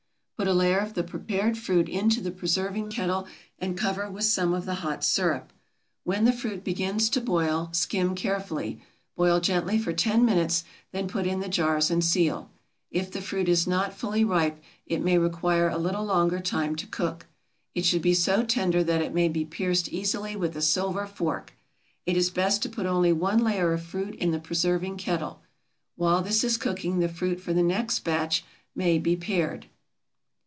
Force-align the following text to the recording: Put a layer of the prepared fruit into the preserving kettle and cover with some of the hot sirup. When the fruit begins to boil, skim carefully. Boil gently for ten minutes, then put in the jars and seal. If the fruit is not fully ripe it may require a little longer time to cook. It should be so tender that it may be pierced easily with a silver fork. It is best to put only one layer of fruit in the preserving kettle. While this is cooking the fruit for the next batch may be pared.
Put 0.37 0.47
a 0.47 0.53
layer 0.55 0.79
of 0.79 0.95
the 0.95 1.03
prepared 1.03 1.55
fruit 1.55 1.87
into 1.87 2.19
the 2.19 2.31
preserving 2.31 2.89
kettle 2.89 3.27
and 3.59 3.77
cover 3.77 4.09
with 4.09 4.23
some 4.23 4.55
of 4.55 4.65
the 4.65 4.73
hot 4.81 5.03
sirup. 5.03 5.53
When 6.03 6.25
the 6.25 6.33
fruit 6.33 6.63
begins 6.63 7.11
to 7.11 7.21
boil, 7.21 7.69
skim 7.73 8.15
carefully. 8.15 8.81
Boil 9.15 9.39
gently 9.39 9.77
for 9.77 9.93
ten 9.93 10.25
minutes, 10.25 10.63
then 10.91 11.07
put 11.07 11.27
in 11.27 11.41
the 11.41 11.47
jars 11.47 11.91
and 11.91 12.03
seal. 12.03 12.49
If 12.89 13.11
the 13.11 13.21
fruit 13.21 13.47
is 13.47 13.67
not 13.67 13.93
fully 13.93 14.23
ripe 14.23 14.59
it 14.87 15.03
may 15.03 15.19
require 15.19 15.69
a 15.69 15.77
little 15.77 16.05
longer 16.05 16.39
time 16.39 16.75
to 16.77 16.87
cook. 16.87 17.27
It 17.75 17.85
should 17.85 18.01
be 18.01 18.15
so 18.15 18.41
tender 18.43 18.83
that 18.83 18.99
it 19.03 19.13
may 19.13 19.29
be 19.29 19.45
pierced 19.45 19.89
easily 19.89 20.35
with 20.35 20.55
a 20.57 20.61
silver 20.63 21.05
fork. 21.05 21.53
It 22.07 22.17
is 22.17 22.31
best 22.31 22.63
to 22.63 22.69
put 22.69 22.87
only 22.87 23.13
one 23.13 23.43
layer 23.43 23.73
of 23.73 23.83
fruit 23.83 24.15
in 24.15 24.31
the 24.31 24.39
preserving 24.39 24.97
kettle. 24.97 25.43
While 25.97 26.23
this 26.23 26.43
is 26.43 26.57
cooking 26.57 26.97
the 26.97 27.09
fruit 27.09 27.39
for 27.39 27.53
the 27.53 27.61
next 27.61 27.99
batch 27.99 28.43
may 28.73 28.97
be 28.97 29.15
pared. 29.15 29.67